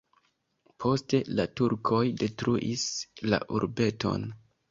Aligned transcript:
Poste 0.83 1.19
la 1.39 1.45
turkoj 1.59 2.01
detruis 2.23 2.87
la 3.35 3.43
urbeton. 3.59 4.27